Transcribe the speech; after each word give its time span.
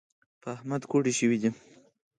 په 0.41 0.49
احمد 0.55 0.81
کوډي 0.91 1.13
شوي 1.19 1.37
دي. 1.41 1.49